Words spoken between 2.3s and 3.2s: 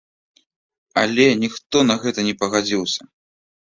пагадзіўся.